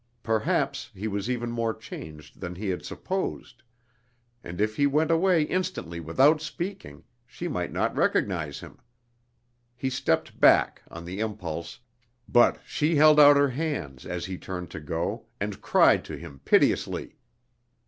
Perhaps 0.23 0.89
he 0.95 1.07
was 1.07 1.29
even 1.29 1.51
more 1.51 1.75
changed 1.75 2.39
than 2.41 2.55
he 2.55 2.69
had 2.69 2.83
supposed, 2.83 3.61
and 4.43 4.59
if 4.59 4.75
he 4.75 4.87
went 4.87 5.11
away 5.11 5.43
instantly 5.43 5.99
without 5.99 6.41
speaking, 6.41 7.03
she 7.27 7.47
might 7.47 7.71
not 7.71 7.95
recognize 7.95 8.61
him. 8.61 8.79
He 9.75 9.91
stepped 9.91 10.39
back, 10.39 10.81
on 10.89 11.05
the 11.05 11.19
impulse, 11.19 11.81
but 12.27 12.59
she 12.65 12.95
held 12.95 13.19
out 13.19 13.37
her 13.37 13.49
hands, 13.49 14.07
as 14.07 14.25
he 14.25 14.39
turned 14.39 14.71
to 14.71 14.79
go, 14.79 15.27
and 15.39 15.61
cried 15.61 16.03
to 16.05 16.17
him 16.17 16.39
piteously. 16.45 17.19